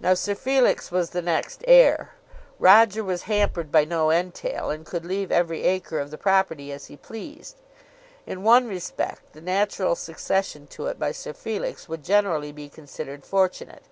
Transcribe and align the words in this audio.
Now 0.00 0.14
Sir 0.14 0.34
Felix 0.34 0.90
was 0.90 1.10
the 1.10 1.22
next 1.22 1.62
heir. 1.68 2.10
Roger 2.58 3.04
was 3.04 3.22
hampered 3.30 3.70
by 3.70 3.84
no 3.84 4.10
entail, 4.10 4.68
and 4.68 4.84
could 4.84 5.04
leave 5.04 5.30
every 5.30 5.62
acre 5.62 6.00
of 6.00 6.10
the 6.10 6.18
property 6.18 6.72
as 6.72 6.86
he 6.86 6.96
pleased. 6.96 7.54
In 8.26 8.42
one 8.42 8.66
respect 8.66 9.32
the 9.32 9.40
natural 9.40 9.94
succession 9.94 10.66
to 10.74 10.86
it 10.86 10.98
by 10.98 11.12
Sir 11.12 11.32
Felix 11.34 11.88
would 11.88 12.02
generally 12.02 12.50
be 12.50 12.68
considered 12.68 13.24
fortunate. 13.24 13.84